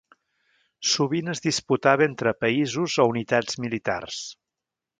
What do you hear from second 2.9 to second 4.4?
o unitats militars.